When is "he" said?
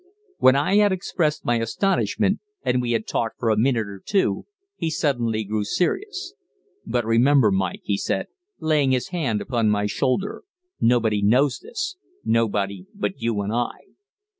4.75-4.89, 7.83-7.97